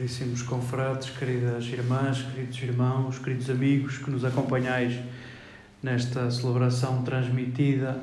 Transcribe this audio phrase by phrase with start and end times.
[0.00, 4.98] Caríssimos confrades, queridas irmãs, queridos irmãos, queridos amigos que nos acompanhais
[5.82, 8.02] nesta celebração transmitida,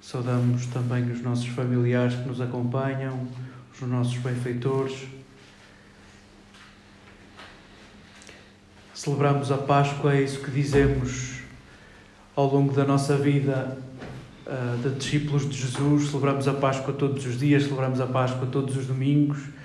[0.00, 3.26] saudamos também os nossos familiares que nos acompanham,
[3.74, 5.08] os nossos benfeitores.
[8.94, 11.40] Celebramos a Páscoa, é isso que dizemos
[12.36, 13.76] ao longo da nossa vida
[14.46, 16.10] uh, de discípulos de Jesus.
[16.10, 19.56] Celebramos a Páscoa todos os dias, celebramos a Páscoa todos os domingos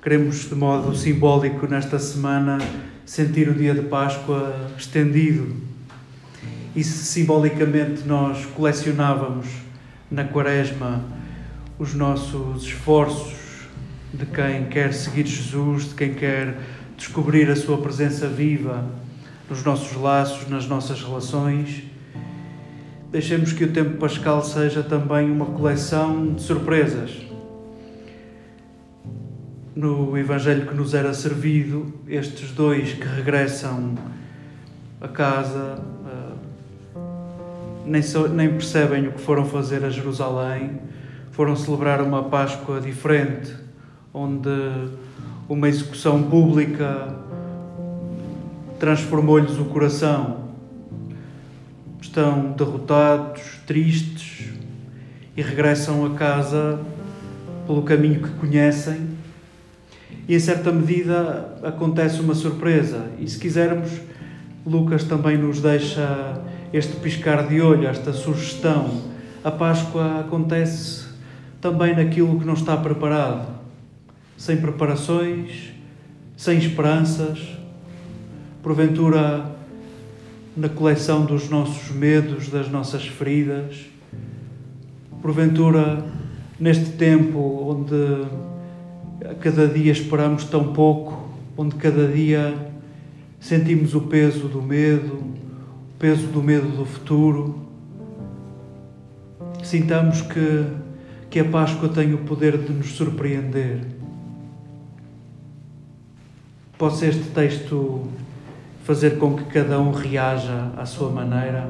[0.00, 2.58] Queremos, de modo simbólico, nesta semana,
[3.04, 5.56] sentir o dia de Páscoa estendido.
[6.76, 9.48] E se simbolicamente nós colecionávamos
[10.08, 11.02] na Quaresma
[11.80, 13.66] os nossos esforços
[14.14, 16.56] de quem quer seguir Jesus, de quem quer
[16.96, 18.88] descobrir a Sua presença viva
[19.50, 21.82] nos nossos laços, nas nossas relações,
[23.10, 27.27] deixemos que o tempo pascal seja também uma coleção de surpresas
[29.78, 33.94] no Evangelho que nos era servido, estes dois que regressam
[35.00, 35.80] a casa
[38.02, 40.80] so, nem percebem o que foram fazer a Jerusalém,
[41.30, 43.54] foram celebrar uma Páscoa diferente,
[44.12, 44.50] onde
[45.48, 47.14] uma execução pública
[48.80, 50.48] transformou-lhes o coração.
[52.02, 54.48] Estão derrotados, tristes
[55.36, 56.80] e regressam a casa
[57.64, 59.16] pelo caminho que conhecem
[60.28, 63.10] e em certa medida acontece uma surpresa.
[63.18, 63.90] E se quisermos,
[64.66, 66.42] Lucas também nos deixa
[66.72, 69.02] este piscar de olho, esta sugestão.
[69.42, 71.06] A Páscoa acontece
[71.60, 73.48] também naquilo que não está preparado,
[74.36, 75.72] sem preparações,
[76.36, 77.56] sem esperanças,
[78.62, 79.56] porventura
[80.56, 83.86] na coleção dos nossos medos, das nossas feridas,
[85.22, 86.04] porventura
[86.60, 88.26] neste tempo onde
[89.34, 92.54] cada dia esperamos tão pouco, onde cada dia
[93.40, 97.66] sentimos o peso do medo, o peso do medo do futuro.
[99.62, 100.66] Sintamos que,
[101.30, 103.80] que a Páscoa tem o poder de nos surpreender.
[106.78, 108.08] Possa este texto
[108.84, 111.68] fazer com que cada um reaja à sua maneira.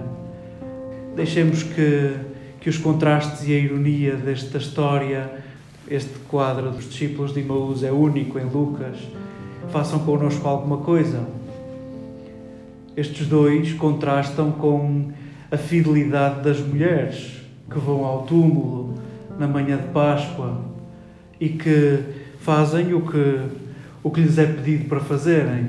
[1.16, 2.14] Deixemos que,
[2.60, 5.48] que os contrastes e a ironia desta história
[5.90, 8.96] este quadro dos discípulos de Imaús é único em Lucas.
[9.70, 11.26] Façam connosco alguma coisa.
[12.96, 15.10] Estes dois contrastam com
[15.50, 18.94] a fidelidade das mulheres que vão ao túmulo
[19.38, 20.60] na manhã de Páscoa
[21.40, 22.00] e que
[22.40, 23.40] fazem o que,
[24.02, 25.68] o que lhes é pedido para fazerem,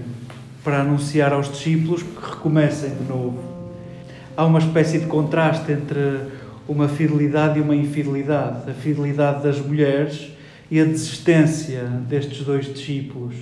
[0.63, 3.38] para anunciar aos discípulos que recomecem de novo.
[4.36, 6.38] Há uma espécie de contraste entre
[6.69, 10.30] uma fidelidade e uma infidelidade, a fidelidade das mulheres
[10.69, 13.34] e a desistência destes dois discípulos.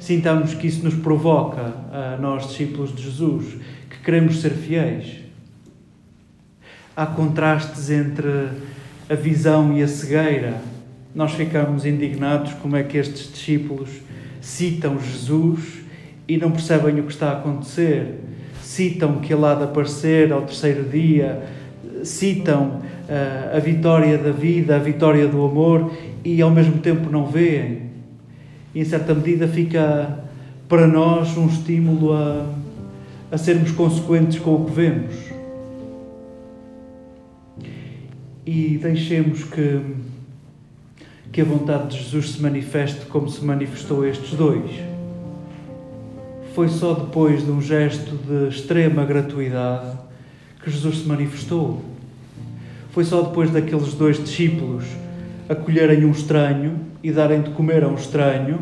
[0.00, 3.54] Sintamos que isso nos provoca, a nós, discípulos de Jesus,
[3.88, 5.20] que queremos ser fiéis.
[6.96, 8.48] Há contrastes entre
[9.08, 10.60] a visão e a cegueira.
[11.14, 13.90] Nós ficamos indignados como é que estes discípulos
[14.40, 15.82] citam Jesus
[16.26, 18.18] e não percebem o que está a acontecer.
[18.60, 21.59] Citam que ele há de aparecer ao terceiro dia,
[22.04, 25.92] citam uh, a vitória da vida, a vitória do amor
[26.24, 27.90] e ao mesmo tempo não veem.
[28.74, 30.20] E em certa medida fica
[30.68, 32.46] para nós um estímulo a,
[33.32, 35.14] a sermos consequentes com o que vemos.
[38.46, 39.80] E deixemos que,
[41.32, 44.70] que a vontade de Jesus se manifeste como se manifestou estes dois.
[46.54, 49.96] Foi só depois de um gesto de extrema gratuidade
[50.62, 51.89] que Jesus se manifestou.
[52.92, 54.84] Foi só depois daqueles dois discípulos
[55.48, 58.58] acolherem um estranho e darem de comer a um estranho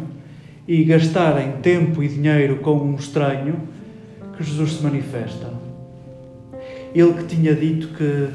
[0.66, 3.56] e gastarem tempo e dinheiro com um estranho
[4.36, 5.52] que Jesus se manifesta.
[6.94, 8.28] Ele que tinha dito que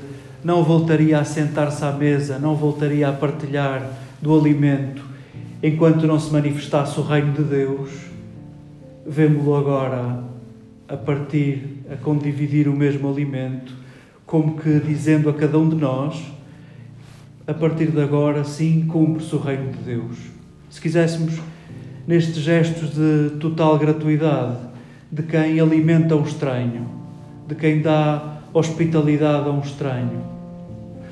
[0.44, 3.88] não voltaria a sentar-se à mesa, não voltaria a partilhar
[4.22, 5.04] do alimento
[5.62, 7.90] enquanto não se manifestasse o reino de Deus,
[9.08, 10.24] vemos-lo agora
[10.90, 13.83] a partir, a condividir o mesmo alimento
[14.26, 16.22] como que dizendo a cada um de nós:
[17.46, 20.18] a partir de agora, sim, cumpre-se o reino de Deus.
[20.70, 21.40] Se quiséssemos,
[22.08, 24.58] nestes gestos de total gratuidade,
[25.12, 26.88] de quem alimenta o estranho,
[27.48, 30.22] de quem dá hospitalidade a um estranho,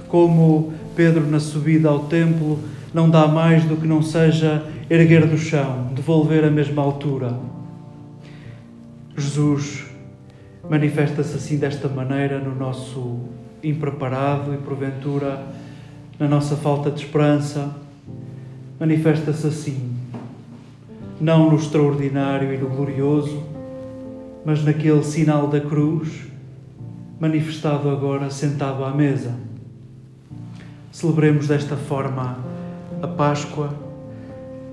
[0.08, 2.60] como Pedro, na subida ao templo,
[2.94, 7.34] não dá mais do que não seja erguer do chão, devolver a mesma altura.
[9.16, 9.86] Jesus
[10.72, 13.20] manifesta-se assim desta maneira no nosso
[13.62, 15.46] impreparado e porventura
[16.18, 17.76] na nossa falta de esperança,
[18.80, 19.94] manifesta-se assim,
[21.20, 23.44] não no extraordinário e no glorioso,
[24.46, 26.22] mas naquele sinal da cruz,
[27.20, 29.36] manifestado agora sentado à mesa.
[30.90, 32.40] Celebremos desta forma
[33.02, 33.76] a Páscoa,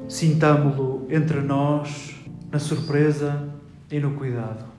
[0.07, 2.15] sintamo-lo entre nós,
[2.53, 3.49] na surpresa
[3.91, 4.78] e no cuidado.